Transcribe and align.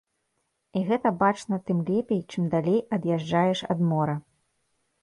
І 0.79 0.81
гэта 0.87 1.11
бачна 1.23 1.59
тым 1.67 1.83
лепей, 1.91 2.21
чым 2.33 2.49
далей 2.57 2.79
ад'язджаеш 2.99 3.59
ад 3.77 3.89
мора. 3.93 4.19